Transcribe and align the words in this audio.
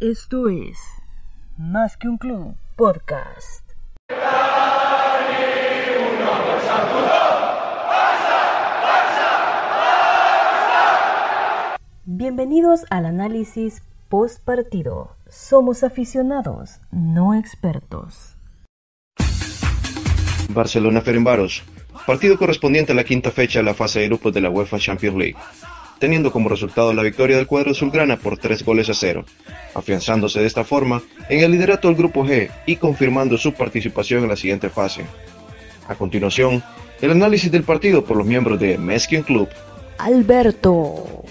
Esto 0.00 0.48
es 0.48 0.78
Más 1.58 1.98
que 1.98 2.08
un 2.08 2.16
club 2.16 2.54
podcast. 2.74 3.70
Bienvenidos 12.06 12.86
al 12.88 13.04
análisis 13.04 13.82
post 14.08 14.42
partido. 14.42 15.16
Somos 15.28 15.84
aficionados, 15.84 16.80
no 16.90 17.34
expertos. 17.34 18.38
Barcelona 20.48 21.02
Ferenbaros, 21.02 21.62
partido 22.06 22.38
correspondiente 22.38 22.92
a 22.92 22.94
la 22.94 23.04
quinta 23.04 23.30
fecha 23.30 23.58
de 23.58 23.66
la 23.66 23.74
fase 23.74 24.00
de 24.00 24.06
grupos 24.08 24.32
de 24.32 24.40
la 24.40 24.48
UEFA 24.48 24.78
Champions 24.78 25.18
League, 25.18 25.36
teniendo 26.00 26.32
como 26.32 26.48
resultado 26.48 26.92
la 26.92 27.02
victoria 27.02 27.36
del 27.36 27.46
cuadro 27.46 27.70
azulgrana 27.70 28.16
por 28.16 28.38
tres 28.38 28.64
goles 28.64 28.88
a 28.88 28.94
cero, 28.94 29.24
afianzándose 29.74 30.40
de 30.40 30.46
esta 30.46 30.64
forma 30.64 31.02
en 31.28 31.40
el 31.40 31.52
liderato 31.52 31.86
del 31.86 31.96
grupo 31.96 32.24
G 32.24 32.50
y 32.66 32.76
confirmando 32.76 33.38
su 33.38 33.52
participación 33.52 34.24
en 34.24 34.30
la 34.30 34.36
siguiente 34.36 34.70
fase. 34.70 35.04
A 35.86 35.94
continuación, 35.94 36.64
el 37.00 37.10
análisis 37.12 37.52
del 37.52 37.62
partido 37.62 38.02
por 38.04 38.16
los 38.16 38.26
miembros 38.26 38.58
de 38.58 38.78
Meskin 38.78 39.22
Club. 39.22 39.48
Alberto. 39.98 41.22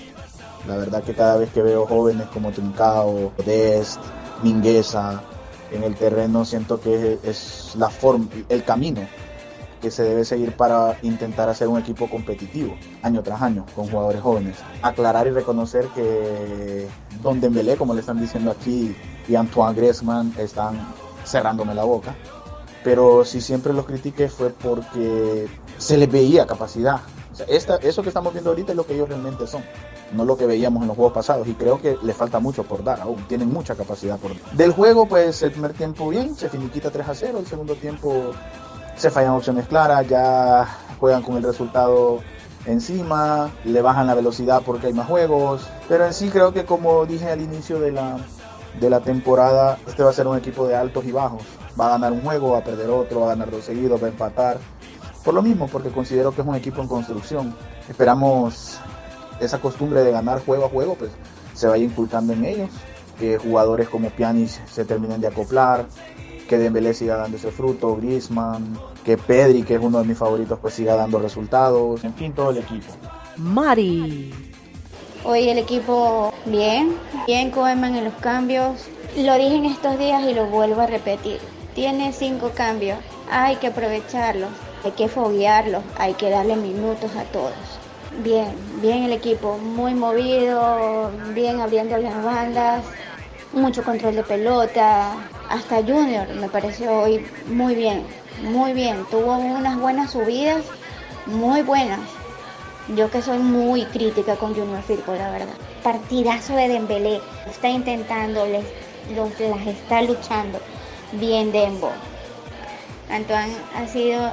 La 0.67 0.77
verdad 0.77 1.03
que 1.03 1.13
cada 1.13 1.37
vez 1.37 1.49
que 1.49 1.63
veo 1.63 1.87
jóvenes 1.87 2.27
como 2.27 2.51
Trincao, 2.51 3.33
Dest, 3.43 3.99
Mingueza 4.43 5.23
en 5.71 5.83
el 5.83 5.95
terreno, 5.95 6.45
siento 6.45 6.79
que 6.79 7.17
es 7.23 7.73
la 7.75 7.89
forma, 7.89 8.27
el 8.49 8.63
camino 8.63 9.01
que 9.79 9.91
se 9.91 10.03
debe 10.03 10.25
seguir 10.25 10.55
para 10.55 10.97
intentar 11.01 11.49
hacer 11.49 11.67
un 11.67 11.79
equipo 11.79 12.09
competitivo 12.09 12.75
año 13.01 13.23
tras 13.23 13.41
año 13.41 13.65
con 13.75 13.89
jugadores 13.89 14.21
jóvenes. 14.21 14.57
Aclarar 14.81 15.27
y 15.27 15.31
reconocer 15.31 15.85
que 15.95 16.87
Don 17.21 17.39
Dembélé, 17.39 17.77
como 17.77 17.93
le 17.93 18.01
están 18.01 18.19
diciendo 18.19 18.51
aquí, 18.51 18.95
y 19.27 19.35
Antoine 19.35 19.75
Griezmann 19.75 20.33
están 20.37 20.79
cerrándome 21.25 21.73
la 21.75 21.83
boca. 21.83 22.15
Pero 22.83 23.25
si 23.25 23.41
siempre 23.41 23.73
los 23.73 23.85
critiqué 23.85 24.29
fue 24.29 24.49
porque 24.49 25.47
se 25.77 25.97
les 25.97 26.11
veía 26.11 26.45
capacidad. 26.45 27.01
O 27.31 27.35
sea, 27.35 27.45
esta, 27.47 27.75
eso 27.77 28.01
que 28.01 28.09
estamos 28.09 28.33
viendo 28.33 28.49
ahorita 28.49 28.71
es 28.71 28.75
lo 28.75 28.85
que 28.85 28.95
ellos 28.95 29.09
realmente 29.09 29.47
son 29.47 29.63
no 30.13 30.25
lo 30.25 30.37
que 30.37 30.45
veíamos 30.45 30.81
en 30.81 30.87
los 30.87 30.95
juegos 30.95 31.13
pasados 31.13 31.47
y 31.47 31.53
creo 31.53 31.81
que 31.81 31.97
le 32.01 32.13
falta 32.13 32.39
mucho 32.39 32.63
por 32.63 32.83
dar 32.83 32.99
aún, 33.01 33.23
tienen 33.27 33.51
mucha 33.51 33.75
capacidad 33.75 34.17
por 34.17 34.31
dar. 34.31 34.51
Del 34.53 34.71
juego 34.71 35.07
pues 35.07 35.41
el 35.43 35.51
primer 35.51 35.73
tiempo 35.73 36.09
bien, 36.09 36.35
se 36.35 36.49
finiquita 36.49 36.89
3 36.89 37.07
a 37.07 37.15
0, 37.15 37.39
el 37.39 37.47
segundo 37.47 37.75
tiempo 37.75 38.31
se 38.99 39.09
fallan 39.09 39.31
opciones 39.31 39.65
claras, 39.67 40.05
ya 40.09 40.67
juegan 40.99 41.21
con 41.21 41.37
el 41.37 41.43
resultado 41.43 42.19
encima, 42.65 43.49
le 43.63 43.81
bajan 43.81 44.07
la 44.07 44.13
velocidad 44.13 44.61
porque 44.65 44.87
hay 44.87 44.93
más 44.93 45.07
juegos, 45.07 45.65
pero 45.87 46.05
en 46.05 46.13
sí 46.13 46.29
creo 46.29 46.53
que 46.53 46.65
como 46.65 47.05
dije 47.05 47.29
al 47.29 47.41
inicio 47.41 47.79
de 47.79 47.93
la, 47.93 48.17
de 48.77 48.89
la 48.89 48.99
temporada, 48.99 49.77
este 49.87 50.03
va 50.03 50.09
a 50.09 50.13
ser 50.13 50.27
un 50.27 50.37
equipo 50.37 50.67
de 50.67 50.75
altos 50.75 51.05
y 51.05 51.13
bajos, 51.13 51.43
va 51.79 51.87
a 51.87 51.89
ganar 51.91 52.11
un 52.11 52.21
juego, 52.21 52.51
va 52.51 52.57
a 52.57 52.63
perder 52.63 52.89
otro, 52.89 53.21
va 53.21 53.27
a 53.27 53.29
ganar 53.29 53.49
dos 53.49 53.63
seguidos, 53.63 54.03
va 54.03 54.07
a 54.07 54.09
empatar, 54.09 54.57
por 55.23 55.33
lo 55.33 55.41
mismo, 55.41 55.67
porque 55.67 55.89
considero 55.89 56.35
que 56.35 56.41
es 56.41 56.47
un 56.47 56.55
equipo 56.55 56.81
en 56.81 56.89
construcción, 56.89 57.55
esperamos 57.87 58.79
esa 59.39 59.61
costumbre 59.61 60.03
de 60.03 60.11
ganar 60.11 60.43
juego 60.43 60.65
a 60.65 60.69
juego, 60.69 60.95
pues 60.95 61.11
se 61.53 61.67
vaya 61.67 61.85
inculcando 61.85 62.33
en 62.33 62.43
ellos, 62.43 62.69
que 63.17 63.37
jugadores 63.37 63.87
como 63.87 64.09
Pjanic 64.09 64.49
se 64.67 64.83
terminen 64.83 65.21
de 65.21 65.27
acoplar, 65.27 65.85
que 66.49 66.57
Dembélé 66.57 66.95
siga 66.95 67.15
dando 67.15 67.37
ese 67.37 67.51
fruto, 67.51 67.95
Griezmann, 67.95 68.77
que 69.05 69.17
Pedri, 69.17 69.61
que 69.61 69.75
es 69.75 69.81
uno 69.81 69.99
de 69.99 70.05
mis 70.05 70.17
favoritos, 70.17 70.57
pues 70.59 70.73
siga 70.73 70.95
dando 70.95 71.19
resultados, 71.19 72.03
en 72.03 72.13
fin, 72.15 72.33
todo 72.33 72.49
el 72.49 72.57
equipo. 72.57 72.91
Mari. 73.37 74.33
Hoy 75.23 75.47
el 75.47 75.59
equipo 75.59 76.33
bien, 76.45 76.95
bien 77.27 77.51
Koeman 77.51 77.95
en 77.95 78.05
los 78.05 78.15
cambios. 78.15 78.87
Lo 79.15 79.35
dije 79.35 79.55
en 79.55 79.65
estos 79.65 79.99
días 79.99 80.23
y 80.23 80.33
lo 80.33 80.47
vuelvo 80.47 80.81
a 80.81 80.87
repetir. 80.87 81.37
Tiene 81.75 82.11
cinco 82.13 82.51
cambios, 82.55 82.97
hay 83.31 83.57
que 83.57 83.67
aprovecharlos, 83.67 84.49
hay 84.83 84.91
que 84.91 85.07
foguearlos, 85.07 85.83
hay 85.97 86.15
que 86.15 86.31
darle 86.31 86.55
minutos 86.55 87.11
a 87.15 87.23
todos. 87.25 87.53
Bien, 88.23 88.47
bien 88.81 89.03
el 89.03 89.13
equipo, 89.13 89.59
muy 89.59 89.93
movido, 89.93 91.11
bien 91.35 91.59
abriendo 91.59 91.95
las 91.97 92.23
bandas, 92.23 92.83
mucho 93.53 93.83
control 93.83 94.15
de 94.15 94.23
pelota, 94.23 95.13
hasta 95.49 95.77
Junior 95.77 96.27
me 96.35 96.49
pareció 96.49 96.91
hoy 96.91 97.25
muy 97.47 97.75
bien, 97.75 98.03
muy 98.43 98.73
bien, 98.73 99.05
tuvo 99.09 99.37
unas 99.37 99.79
buenas 99.79 100.11
subidas, 100.11 100.63
muy 101.25 101.61
buenas. 101.61 101.99
Yo 102.95 103.09
que 103.11 103.21
soy 103.21 103.37
muy 103.37 103.85
crítica 103.85 104.35
con 104.35 104.55
Junior 104.55 104.81
Firpo, 104.81 105.13
la 105.13 105.29
verdad. 105.29 105.53
Partidazo 105.83 106.55
de 106.55 106.67
Dembélé, 106.67 107.21
está 107.49 107.69
intentando, 107.69 108.45
les, 108.45 108.65
los, 109.15 109.39
las 109.39 109.67
está 109.67 110.01
luchando. 110.01 110.59
Bien 111.13 111.51
Dembo. 111.51 111.91
Antoine 113.11 113.55
ha 113.75 113.87
sido 113.87 114.31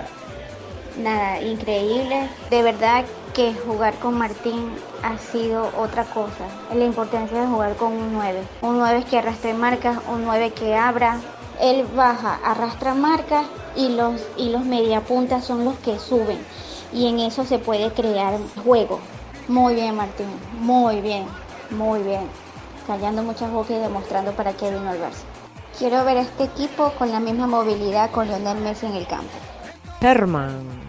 nada, 0.99 1.41
increíble. 1.41 2.29
De 2.51 2.63
verdad 2.63 3.05
que 3.35 3.55
jugar 3.55 3.95
con 3.99 4.19
Martín 4.19 4.71
ha 5.03 5.19
sido 5.19 5.71
otra 5.77 6.05
cosa. 6.05 6.47
La 6.75 6.85
importancia 6.85 7.41
de 7.41 7.47
jugar 7.47 7.77
con 7.77 7.93
un 7.93 8.13
9. 8.15 8.43
Un 8.63 8.79
9 8.79 9.05
que 9.09 9.19
arrastre 9.19 9.55
marcas, 9.55 9.99
un 10.09 10.25
9 10.25 10.53
que 10.53 10.75
abra. 10.75 11.21
Él 11.61 11.87
baja, 11.95 12.39
arrastra 12.45 12.95
marcas 12.95 13.47
y 13.75 13.91
los, 13.91 14.21
y 14.37 14.51
los 14.51 14.65
mediapuntas 14.65 15.45
son 15.45 15.65
los 15.65 15.77
que 15.79 15.99
suben. 15.99 16.39
Y 16.93 17.09
en 17.09 17.21
eso 17.21 17.45
se 17.45 17.59
puede 17.59 17.91
crear 17.93 18.39
juego. 18.65 19.01
Muy 19.49 19.75
bien 19.75 19.95
Martín, 19.97 20.27
muy 20.61 21.01
bien, 21.01 21.27
muy 21.71 22.03
bien. 22.03 22.29
Callando 22.87 23.23
muchas 23.23 23.51
bocas 23.51 23.73
y 23.73 23.81
demostrando 23.81 24.33
para 24.33 24.53
qué 24.53 24.71
vino 24.71 24.93
el 24.93 25.01
Barça. 25.01 25.25
Quiero 25.79 26.05
ver 26.05 26.19
a 26.19 26.23
este 26.23 26.45
equipo 26.45 26.93
con 26.99 27.13
la 27.13 27.21
misma 27.21 27.47
movilidad 27.47 28.11
con 28.11 28.29
Lionel 28.29 28.59
Messi 28.59 28.87
en 28.87 28.95
el 28.95 29.07
campo. 29.07 29.33
Herman. 30.01 30.86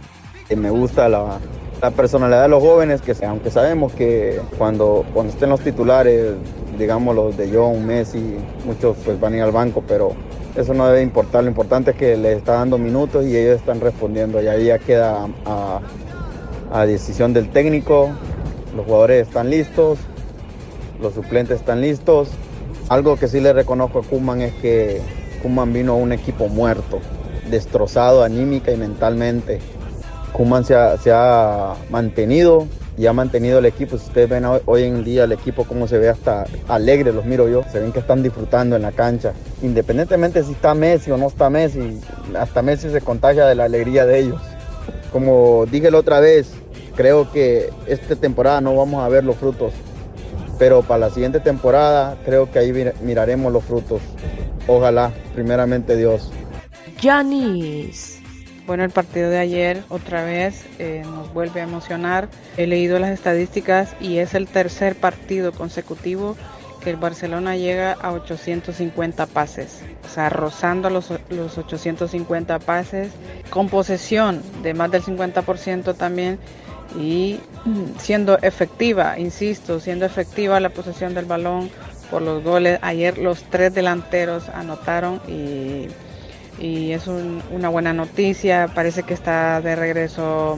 Me 0.55 0.69
gusta 0.69 1.09
la, 1.09 1.39
la 1.81 1.91
personalidad 1.91 2.43
de 2.43 2.47
los 2.47 2.63
jóvenes, 2.63 3.01
que 3.01 3.13
aunque 3.25 3.51
sabemos 3.51 3.91
que 3.93 4.39
cuando, 4.57 5.05
cuando 5.13 5.33
estén 5.33 5.49
los 5.49 5.59
titulares, 5.59 6.33
digamos 6.77 7.15
los 7.15 7.35
de 7.35 7.51
John, 7.53 7.85
Messi, 7.85 8.37
muchos 8.65 8.97
pues 9.03 9.19
van 9.19 9.33
a 9.33 9.37
ir 9.37 9.43
al 9.43 9.51
banco, 9.51 9.83
pero 9.87 10.13
eso 10.55 10.73
no 10.73 10.87
debe 10.87 11.03
importar. 11.03 11.43
Lo 11.43 11.49
importante 11.49 11.91
es 11.91 11.97
que 11.97 12.17
les 12.17 12.37
está 12.37 12.53
dando 12.53 12.77
minutos 12.77 13.25
y 13.25 13.35
ellos 13.35 13.57
están 13.57 13.81
respondiendo. 13.81 14.41
Y 14.41 14.47
ahí 14.47 14.65
ya 14.65 14.79
queda 14.79 15.27
a, 15.45 15.81
a 16.71 16.85
decisión 16.85 17.33
del 17.33 17.49
técnico. 17.49 18.09
Los 18.75 18.85
jugadores 18.85 19.27
están 19.27 19.49
listos, 19.49 19.99
los 21.01 21.13
suplentes 21.13 21.59
están 21.59 21.81
listos. 21.81 22.29
Algo 22.89 23.17
que 23.17 23.27
sí 23.27 23.39
le 23.41 23.53
reconozco 23.53 23.99
a 23.99 24.03
Kuman 24.03 24.41
es 24.41 24.53
que 24.55 25.01
Kuman 25.43 25.73
vino 25.73 25.93
a 25.93 25.95
un 25.95 26.13
equipo 26.13 26.47
muerto, 26.47 26.99
destrozado 27.49 28.23
anímica 28.23 28.71
y 28.71 28.77
mentalmente. 28.77 29.59
Kuman 30.33 30.63
se 30.65 30.75
ha, 30.75 31.75
mantenido 31.89 32.67
y 32.97 33.05
ha 33.05 33.13
mantenido 33.13 33.59
el 33.59 33.65
equipo. 33.65 33.97
Si 33.97 34.07
ustedes 34.07 34.29
ven 34.29 34.45
hoy, 34.45 34.83
en 34.83 35.03
día 35.03 35.23
el 35.23 35.31
equipo 35.31 35.63
como 35.65 35.87
se 35.87 35.97
ve 35.97 36.09
hasta 36.09 36.45
alegre, 36.67 37.13
los 37.13 37.25
miro 37.25 37.47
yo, 37.47 37.63
se 37.71 37.79
ven 37.79 37.91
que 37.91 37.99
están 37.99 38.23
disfrutando 38.23 38.75
en 38.75 38.81
la 38.81 38.91
cancha. 38.91 39.33
Independientemente 39.61 40.43
si 40.43 40.51
está 40.53 40.73
Messi 40.73 41.11
o 41.11 41.17
no 41.17 41.27
está 41.27 41.49
Messi, 41.49 41.99
hasta 42.37 42.61
Messi 42.61 42.89
se 42.89 43.01
contagia 43.01 43.45
de 43.45 43.55
la 43.55 43.65
alegría 43.65 44.05
de 44.05 44.19
ellos. 44.19 44.41
Como 45.11 45.65
dije 45.71 45.91
la 45.91 45.99
otra 45.99 46.19
vez, 46.19 46.51
creo 46.95 47.31
que 47.31 47.69
esta 47.87 48.15
temporada 48.15 48.61
no 48.61 48.75
vamos 48.75 49.03
a 49.03 49.09
ver 49.09 49.23
los 49.23 49.37
frutos, 49.37 49.73
pero 50.59 50.81
para 50.81 50.99
la 50.99 51.09
siguiente 51.09 51.39
temporada 51.39 52.17
creo 52.25 52.51
que 52.51 52.59
ahí 52.59 52.73
miraremos 53.01 53.53
los 53.53 53.63
frutos. 53.63 54.01
Ojalá, 54.67 55.13
primeramente 55.33 55.95
Dios. 55.95 56.31
Janis. 57.01 58.16
Bueno, 58.67 58.83
el 58.83 58.89
partido 58.89 59.29
de 59.29 59.37
ayer 59.37 59.83
otra 59.87 60.25
vez 60.25 60.65
eh, 60.77 61.01
nos 61.05 61.33
vuelve 61.33 61.61
a 61.61 61.63
emocionar. 61.63 62.27
He 62.57 62.67
leído 62.67 62.99
las 62.99 63.11
estadísticas 63.11 63.95
y 64.01 64.17
es 64.17 64.33
el 64.33 64.45
tercer 64.45 64.97
partido 64.97 65.53
consecutivo 65.53 66.35
que 66.83 66.89
el 66.89 66.97
Barcelona 66.97 67.55
llega 67.55 67.93
a 67.93 68.11
850 68.11 69.25
pases. 69.27 69.79
O 70.05 70.13
sea, 70.13 70.27
rozando 70.27 70.89
los, 70.89 71.13
los 71.29 71.57
850 71.57 72.59
pases, 72.59 73.13
con 73.49 73.69
posesión 73.69 74.43
de 74.63 74.73
más 74.73 74.91
del 74.91 75.01
50% 75.01 75.95
también 75.95 76.37
y 76.99 77.39
siendo 77.97 78.37
efectiva, 78.39 79.17
insisto, 79.17 79.79
siendo 79.79 80.05
efectiva 80.05 80.59
la 80.59 80.69
posesión 80.69 81.13
del 81.13 81.23
balón 81.23 81.69
por 82.11 82.21
los 82.21 82.43
goles. 82.43 82.79
Ayer 82.81 83.17
los 83.17 83.43
tres 83.43 83.73
delanteros 83.73 84.49
anotaron 84.49 85.21
y 85.25 85.87
y 86.59 86.91
es 86.91 87.07
un, 87.07 87.41
una 87.51 87.69
buena 87.69 87.93
noticia. 87.93 88.69
Parece 88.73 89.03
que 89.03 89.13
está 89.13 89.61
de 89.61 89.75
regreso 89.75 90.57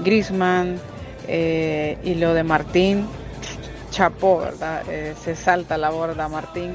Grisman 0.00 0.78
eh, 1.28 1.98
y 2.02 2.14
lo 2.14 2.34
de 2.34 2.44
Martín. 2.44 3.06
Chapó, 3.90 4.38
¿verdad? 4.38 4.82
Eh, 4.88 5.14
se 5.22 5.36
salta 5.36 5.78
la 5.78 5.90
borda 5.90 6.28
Martín 6.28 6.74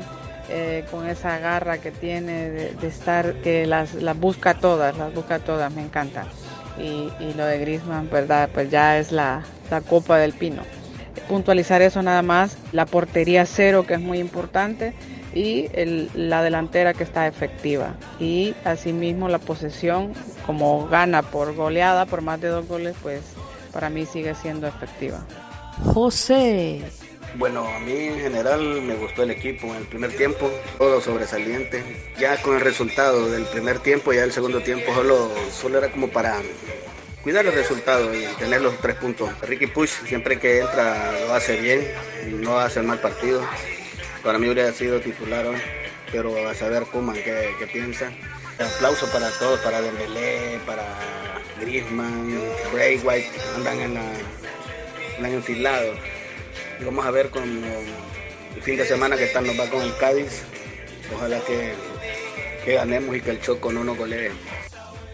eh, 0.50 0.86
con 0.90 1.06
esa 1.08 1.38
garra 1.40 1.80
que 1.80 1.92
tiene 1.92 2.50
de, 2.50 2.88
estar, 2.88 3.34
que 3.42 3.66
las, 3.66 3.94
las, 3.96 4.18
busca 4.18 4.54
todas, 4.54 4.98
las 4.98 5.14
busca 5.14 5.40
todas, 5.40 5.74
me 5.74 5.82
encanta. 5.82 6.26
Y, 6.80 7.12
y 7.20 7.34
lo 7.36 7.46
de 7.46 7.60
Grisman, 7.60 8.10
¿verdad? 8.10 8.50
Pues 8.54 8.70
ya 8.72 8.98
es 8.98 9.12
la, 9.12 9.44
la 9.70 9.82
copa 9.82 10.18
del 10.18 10.32
pino 10.32 10.64
puntualizar 11.30 11.82
eso 11.84 12.02
nada 12.02 12.24
más, 12.24 12.58
la 12.72 12.88
portería 12.88 13.46
cero 13.46 13.86
que 13.86 13.94
es 13.94 14.00
muy 14.00 14.20
importante, 14.20 14.94
y 15.34 15.68
la 16.16 16.44
delantera 16.44 16.94
que 16.94 17.04
está 17.04 17.28
efectiva. 17.28 17.96
Y 18.20 18.56
asimismo 18.64 19.30
la 19.30 19.40
posesión, 19.40 20.14
como 20.46 20.88
gana 20.88 21.22
por 21.22 21.56
goleada, 21.56 22.06
por 22.06 22.22
más 22.22 22.42
de 22.42 22.48
dos 22.50 22.68
goles, 22.68 22.96
pues 23.02 23.22
para 23.72 23.90
mí 23.90 24.06
sigue 24.06 24.36
siendo 24.36 24.68
efectiva. 24.68 25.20
José. 25.94 26.82
Bueno, 27.36 27.68
a 27.68 27.80
mí 27.80 27.92
en 27.92 28.20
general 28.20 28.82
me 28.82 28.96
gustó 28.96 29.24
el 29.24 29.32
equipo 29.32 29.68
en 29.68 29.76
el 29.76 29.86
primer 29.86 30.12
tiempo, 30.16 30.50
todo 30.78 31.00
sobresaliente. 31.00 32.12
Ya 32.20 32.42
con 32.42 32.56
el 32.56 32.62
resultado 32.62 33.30
del 33.30 33.44
primer 33.46 33.80
tiempo, 33.80 34.12
ya 34.14 34.24
el 34.24 34.32
segundo 34.32 34.62
tiempo 34.62 34.94
solo, 34.96 35.30
solo 35.52 35.78
era 35.78 35.92
como 35.92 36.08
para 36.10 36.42
cuidar 37.24 37.46
el 37.46 37.54
resultado 37.54 38.14
y 38.16 38.24
tener 38.40 38.62
los 38.62 38.76
tres 38.80 38.96
puntos. 38.96 39.30
Ricky 39.42 39.68
Push 39.68 40.06
siempre 40.08 40.40
que 40.40 40.60
entra 40.60 41.12
lo 41.28 41.34
hace 41.34 41.62
bien, 41.62 41.88
no 42.42 42.58
hace 42.60 42.80
el 42.80 42.88
mal 42.88 43.00
partido. 43.00 43.42
Para 44.24 44.38
mí 44.38 44.50
hubiera 44.50 44.72
sido 44.72 45.00
titular 45.00 45.46
hoy, 45.46 45.58
pero 46.12 46.50
a 46.50 46.54
saber 46.54 46.84
Kuman 46.84 47.16
qué, 47.16 47.52
qué 47.58 47.68
piensa. 47.68 48.12
Aplauso 48.60 49.10
para 49.12 49.30
todos, 49.40 49.60
para 49.62 49.82
Dembélé, 49.82 50.60
para 50.66 50.84
Griezmann, 51.62 52.38
Bray 52.74 52.98
White, 52.98 53.30
andan 53.56 53.80
en 53.80 53.94
la, 53.94 54.04
en 55.18 55.24
la 55.24 55.30
enfilado. 55.30 55.94
Y 56.80 56.84
vamos 56.84 57.06
a 57.06 57.12
ver 57.12 57.30
con 57.30 57.44
el 57.44 58.62
fin 58.62 58.76
de 58.78 58.86
semana 58.86 59.16
que 59.16 59.26
están, 59.26 59.48
nos 59.48 59.58
va 59.58 59.70
con 59.70 59.82
el 59.82 59.96
Cádiz. 59.98 60.44
Ojalá 61.16 61.40
que, 61.40 61.74
que 62.66 62.74
ganemos 62.74 63.16
y 63.16 63.22
que 63.22 63.32
el 63.32 63.42
Choco 63.42 63.72
no 63.72 63.84
nos 63.84 63.98
golee. 63.98 64.32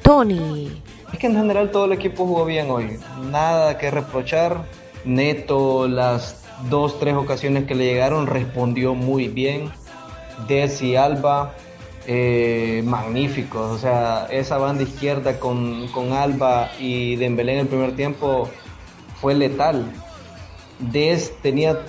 Tony. 0.02 0.82
Es 1.14 1.20
que 1.20 1.28
en 1.28 1.36
general 1.36 1.72
todo 1.72 1.86
el 1.86 1.94
equipo 1.94 2.26
jugó 2.26 2.46
bien 2.46 2.70
hoy. 2.70 3.00
Nada 3.30 3.78
que 3.78 3.92
reprochar. 3.92 4.66
Neto, 5.04 5.88
las 5.88 6.45
dos, 6.70 7.00
tres 7.00 7.16
ocasiones 7.16 7.66
que 7.66 7.76
le 7.76 7.86
llegaron, 7.86 8.28
respondió 8.28 8.96
muy 8.96 9.28
bien. 9.28 9.72
Desi 10.48 10.96
Alba, 10.96 11.54
eh, 12.08 12.82
magníficos. 12.86 13.72
O 13.72 13.78
sea, 13.78 14.28
esa 14.32 14.58
banda 14.58 14.84
izquierda 14.84 15.40
con, 15.40 15.88
con 15.90 16.14
Alba 16.14 16.72
y 16.80 17.16
Dembélé 17.16 17.54
en 17.54 17.60
el 17.60 17.68
primer 17.68 17.96
tiempo 17.96 18.50
fue 19.22 19.34
letal. 19.34 19.92
Des 20.80 21.34
tenía 21.42 21.80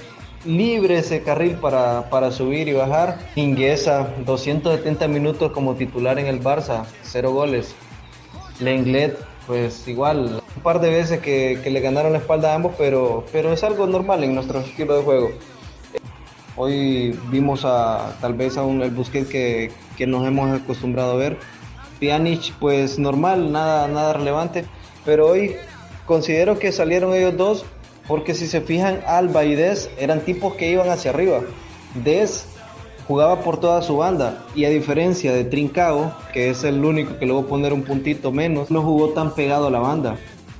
libre 0.44 0.98
ese 0.98 1.22
carril 1.22 1.56
para, 1.56 2.08
para 2.08 2.30
subir 2.30 2.68
y 2.68 2.72
bajar. 2.72 3.18
Inguesa, 3.34 4.08
270 4.24 5.08
minutos 5.08 5.52
como 5.52 5.74
titular 5.74 6.18
en 6.18 6.26
el 6.26 6.42
Barça, 6.42 6.84
cero 7.02 7.32
goles. 7.32 7.74
Lenglet, 8.60 9.18
pues 9.46 9.86
igual, 9.86 10.42
par 10.66 10.80
de 10.80 10.90
veces 10.90 11.20
que, 11.20 11.60
le 11.64 11.80
ganaron 11.80 12.12
la 12.12 12.18
espalda 12.18 12.50
a 12.50 12.56
ambos, 12.56 12.74
pero, 12.76 13.24
pero 13.30 13.52
es 13.52 13.62
algo 13.62 13.86
normal 13.86 14.24
en 14.24 14.34
nuestro 14.34 14.58
estilo 14.58 14.96
de 14.96 15.02
juego. 15.04 15.30
Hoy 16.56 17.16
vimos 17.30 17.64
a 17.64 18.16
tal 18.20 18.34
vez 18.34 18.58
a 18.58 18.64
un 18.64 18.82
el 18.82 18.90
Busquets 18.90 19.28
que, 19.28 19.70
que 19.96 20.08
nos 20.08 20.26
hemos 20.26 20.60
acostumbrado 20.60 21.12
a 21.12 21.14
ver. 21.14 21.36
Pjanic, 22.00 22.52
pues 22.58 22.98
normal, 22.98 23.52
nada, 23.52 23.86
nada 23.86 24.14
relevante, 24.14 24.64
pero 25.04 25.28
hoy 25.28 25.54
considero 26.04 26.58
que 26.58 26.72
salieron 26.72 27.14
ellos 27.14 27.36
dos 27.36 27.64
porque 28.08 28.34
si 28.34 28.48
se 28.48 28.60
fijan, 28.60 29.02
Alba 29.06 29.44
y 29.44 29.54
Des 29.54 29.88
eran 29.98 30.22
tipos 30.22 30.54
que 30.54 30.68
iban 30.68 30.90
hacia 30.90 31.12
arriba. 31.12 31.42
Des 31.94 32.44
jugaba 33.06 33.42
por 33.42 33.60
toda 33.60 33.82
su 33.82 33.98
banda 33.98 34.44
y 34.56 34.64
a 34.64 34.70
diferencia 34.70 35.32
de 35.32 35.44
Trincao, 35.44 36.12
que 36.32 36.50
es 36.50 36.64
el 36.64 36.84
único 36.84 37.20
que 37.20 37.26
le 37.26 37.32
voy 37.32 37.44
a 37.44 37.46
poner 37.46 37.72
un 37.72 37.84
puntito 37.84 38.32
menos, 38.32 38.68
no 38.68 38.82
jugó 38.82 39.10
tan 39.10 39.32
pegado 39.32 39.68
a 39.68 39.70
la 39.70 39.78
banda. 39.78 40.16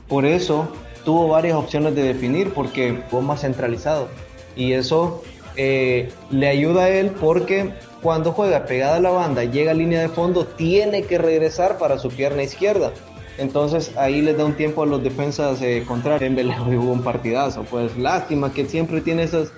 Por 0.08 0.25
eso 0.25 0.69
tuvo 1.05 1.29
varias 1.29 1.56
opciones 1.56 1.94
de 1.94 2.03
definir 2.03 2.53
porque 2.53 3.03
fue 3.11 3.23
más 3.23 3.41
centralizado. 3.41 4.08
Y 4.56 4.73
eso 4.73 5.23
eh, 5.56 6.11
le 6.31 6.49
ayuda 6.49 6.85
a 6.85 6.88
él 6.91 7.11
porque 7.20 7.73
cuando 8.03 8.32
juega 8.32 8.67
pegada 8.67 8.97
a 8.97 9.00
la 9.00 9.11
banda, 9.11 9.44
llega 9.44 9.73
a 9.73 9.75
línea 9.75 10.00
de 10.00 10.08
fondo, 10.08 10.47
tiene 10.47 11.03
que 11.03 11.19
regresar 11.19 11.79
para 11.79 11.99
su 11.99 12.08
pierna 12.08 12.43
izquierda. 12.43 12.93
Entonces 13.38 13.93
ahí 13.97 14.23
les 14.23 14.37
da 14.37 14.44
un 14.44 14.55
tiempo 14.55 14.82
a 14.82 14.87
los 14.87 15.03
defensas 15.03 15.61
eh, 15.62 15.85
contrarios. 15.87 16.23
En 16.38 16.79
hubo 16.79 16.93
un 16.93 17.03
partidazo. 17.03 17.64
Pues 17.64 17.97
lástima 17.97 18.53
que 18.53 18.67
siempre 18.67 19.00
tiene 19.00 19.25
esas, 19.25 19.53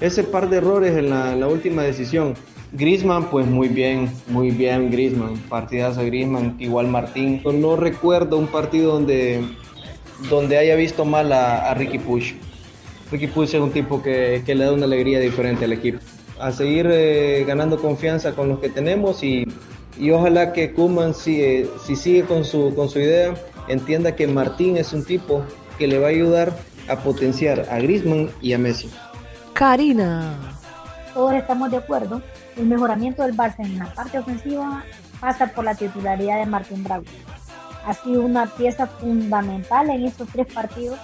ese 0.00 0.24
par 0.24 0.48
de 0.48 0.58
errores 0.58 0.96
en 0.96 1.10
la, 1.10 1.46
última 1.46 1.82
decisión. 1.82 2.34
Grisman, 2.72 3.30
pues 3.30 3.46
muy 3.46 3.68
bien, 3.68 4.10
muy 4.28 4.50
bien 4.50 4.90
Grisman. 4.90 5.36
Partidazo 5.48 6.04
Grisman, 6.04 6.56
igual 6.58 6.86
Martín. 6.88 7.42
No 7.44 7.76
recuerdo 7.76 8.38
un 8.38 8.46
partido 8.46 8.92
donde, 8.92 9.42
donde 10.28 10.58
haya 10.58 10.74
visto 10.74 11.04
mal 11.04 11.32
a, 11.32 11.72
Ricky 11.74 11.98
Push. 11.98 12.34
Ricky 13.10 13.26
Push 13.26 13.54
es 13.54 13.60
un 13.60 13.72
tipo 13.72 14.02
que, 14.02 14.42
le 14.46 14.64
da 14.64 14.72
una 14.72 14.84
alegría 14.84 15.20
diferente 15.20 15.64
al 15.64 15.72
equipo. 15.72 15.98
A 16.38 16.52
seguir 16.52 16.88
eh, 16.90 17.44
ganando 17.46 17.78
confianza 17.78 18.32
con 18.32 18.48
los 18.48 18.60
que 18.60 18.68
tenemos 18.68 19.22
y 19.22 19.44
y 20.00 20.10
ojalá 20.12 20.54
que 20.54 20.72
Kuman, 20.72 21.12
si, 21.12 21.68
si 21.84 21.94
sigue 21.94 22.24
con 22.24 22.42
su, 22.42 22.74
con 22.74 22.88
su 22.88 22.98
idea, 22.98 23.34
entienda 23.68 24.16
que 24.16 24.26
Martín 24.26 24.78
es 24.78 24.94
un 24.94 25.04
tipo 25.04 25.44
que 25.78 25.86
le 25.86 25.98
va 25.98 26.06
a 26.06 26.10
ayudar 26.10 26.56
a 26.88 26.96
potenciar 26.96 27.68
a 27.70 27.78
Griezmann 27.78 28.30
y 28.40 28.54
a 28.54 28.58
Messi. 28.58 28.90
Karina. 29.52 30.32
Todos 31.12 31.34
estamos 31.34 31.70
de 31.70 31.76
acuerdo. 31.76 32.22
El 32.56 32.66
mejoramiento 32.66 33.22
del 33.22 33.36
Barça 33.36 33.58
en 33.58 33.78
la 33.78 33.92
parte 33.92 34.18
ofensiva 34.18 34.82
pasa 35.20 35.48
por 35.48 35.64
la 35.64 35.74
titularidad 35.74 36.38
de 36.38 36.46
Martín 36.46 36.82
Bravo. 36.82 37.04
Ha 37.86 37.94
sido 37.94 38.22
una 38.22 38.46
pieza 38.46 38.86
fundamental 38.86 39.90
en 39.90 40.06
estos 40.06 40.28
tres 40.28 40.52
partidos 40.52 40.98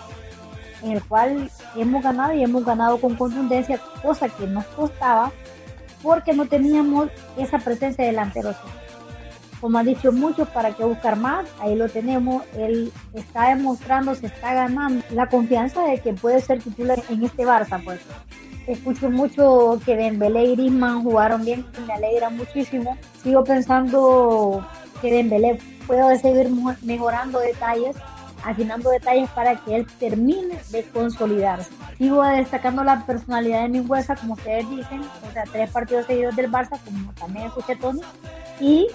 en 0.83 0.93
el 0.93 1.03
cual 1.05 1.51
hemos 1.75 2.03
ganado 2.03 2.35
y 2.35 2.43
hemos 2.43 2.65
ganado 2.65 2.99
con 3.01 3.15
contundencia, 3.15 3.81
cosa 4.03 4.29
que 4.29 4.47
nos 4.47 4.65
costaba 4.67 5.33
porque 6.03 6.35
no 6.35 6.47
teníamos 6.47 7.09
esa 7.37 7.59
presencia 7.59 8.05
delantero. 8.05 8.55
Como 9.61 9.79
han 9.79 9.87
dicho 9.87 10.13
muchos, 10.13 10.49
¿para 10.49 10.73
qué 10.73 10.85
buscar 10.85 11.17
más? 11.17 11.47
Ahí 11.61 11.75
lo 11.75 11.89
tenemos. 11.89 12.45
Él 12.57 12.93
está 13.15 13.49
demostrando, 13.49 14.15
se 14.15 14.27
está 14.27 14.53
ganando 14.53 15.05
la 15.11 15.29
confianza 15.29 15.83
de 15.83 15.99
que 15.99 16.13
puede 16.13 16.41
ser 16.41 16.63
titular 16.63 17.03
en 17.09 17.25
este 17.25 17.45
Barça. 17.45 17.83
Pues 17.83 18.01
escucho 18.67 19.11
mucho 19.11 19.81
que 19.85 19.97
Dembélé 19.97 20.45
y 20.45 20.57
Griezmann 20.57 21.03
jugaron 21.03 21.45
bien, 21.45 21.65
me 21.87 21.95
alegra 21.95 22.29
muchísimo. 22.29 22.97
Sigo 23.23 23.43
pensando 23.45 24.65
que 25.01 25.11
Dembélé 25.11 25.59
puede 25.87 26.19
seguir 26.19 26.51
mejorando 26.83 27.39
detalles 27.41 27.97
afinando 28.47 28.91
detalles 28.91 29.29
para 29.31 29.57
que 29.57 29.77
él 29.77 29.87
termine 29.99 30.59
de 30.71 30.85
consolidarse. 30.85 31.71
Sigo 31.99 32.23
destacando 32.23 32.85
la 32.85 33.05
personalidad 33.05 33.63
de 33.63 33.69
Mingüesa, 33.69 34.15
como 34.15 34.35
ustedes 34.35 34.69
dicen, 34.71 35.01
o 35.01 35.33
sea, 35.33 35.45
tres 35.51 35.71
partidos 35.71 36.07
seguidos 36.07 36.37
del 36.37 36.51
Barça, 36.51 36.79
como 36.85 37.13
también 37.15 37.47
escuché 37.47 37.75
Tony, 37.75 38.01
y 38.61 38.87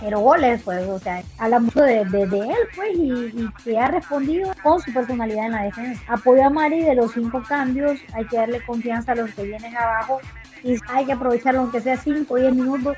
cero 0.00 0.20
goles, 0.20 0.62
pues, 0.64 0.88
o 0.88 0.98
sea, 0.98 1.22
habla 1.38 1.58
mucho 1.58 1.82
de, 1.82 2.04
de, 2.04 2.22
él, 2.22 2.56
pues, 2.74 2.90
y, 2.94 3.48
que 3.62 3.78
ha 3.78 3.88
respondido 3.88 4.50
con 4.62 4.80
su 4.80 4.92
personalidad 4.92 5.46
en 5.46 5.52
la 5.52 5.62
defensa. 5.64 6.00
Apoyo 6.08 6.44
a 6.44 6.50
Mari 6.50 6.82
de 6.82 6.94
los 6.94 7.12
cinco 7.12 7.42
cambios, 7.46 7.98
hay 8.14 8.24
que 8.26 8.36
darle 8.36 8.64
confianza 8.64 9.12
a 9.12 9.16
los 9.16 9.30
que 9.34 9.42
vienen 9.42 9.76
abajo 9.76 10.20
y 10.62 10.76
hay 10.88 11.04
que 11.04 11.12
aprovecharlo 11.12 11.60
aunque 11.60 11.80
sea 11.80 11.96
5 11.96 12.32
o 12.32 12.36
10 12.36 12.54
minutos. 12.54 12.96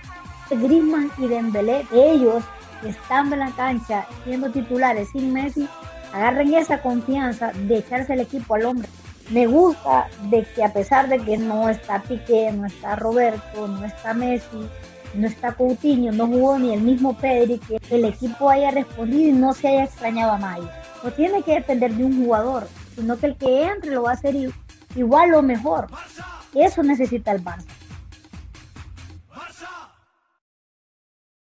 Griezmann 0.50 1.10
y 1.18 1.28
Dembélé, 1.28 1.86
ellos 1.92 2.42
estando 2.84 3.34
en 3.34 3.40
la 3.40 3.50
cancha, 3.50 4.06
siendo 4.24 4.50
titulares 4.50 5.08
sin 5.12 5.32
Messi, 5.32 5.68
agarren 6.12 6.54
esa 6.54 6.80
confianza 6.80 7.52
de 7.52 7.78
echarse 7.78 8.14
el 8.14 8.20
equipo 8.20 8.54
al 8.54 8.66
hombre. 8.66 8.88
Me 9.30 9.46
gusta 9.46 10.08
de 10.24 10.44
que 10.44 10.64
a 10.64 10.72
pesar 10.72 11.08
de 11.08 11.18
que 11.18 11.38
no 11.38 11.68
está 11.68 12.02
Piqué, 12.02 12.50
no 12.52 12.66
está 12.66 12.96
Roberto, 12.96 13.68
no 13.68 13.84
está 13.84 14.12
Messi, 14.12 14.68
no 15.14 15.26
está 15.26 15.52
Coutinho, 15.52 16.12
no 16.12 16.26
jugó 16.26 16.58
ni 16.58 16.72
el 16.72 16.80
mismo 16.80 17.16
Pedri, 17.16 17.58
que 17.58 17.78
el 17.90 18.06
equipo 18.06 18.50
haya 18.50 18.70
respondido 18.70 19.30
y 19.30 19.32
no 19.32 19.52
se 19.52 19.68
haya 19.68 19.84
extrañado 19.84 20.32
a 20.32 20.38
nadie. 20.38 20.68
No 21.04 21.10
tiene 21.12 21.42
que 21.42 21.54
depender 21.54 21.94
de 21.94 22.04
un 22.04 22.24
jugador, 22.24 22.68
sino 22.96 23.16
que 23.16 23.26
el 23.26 23.36
que 23.36 23.64
entre 23.64 23.92
lo 23.92 24.02
va 24.02 24.10
a 24.10 24.14
hacer 24.14 24.34
igual 24.96 25.34
o 25.34 25.42
mejor. 25.42 25.86
Eso 26.54 26.82
necesita 26.82 27.32
el 27.32 27.44
Barça. 27.44 27.79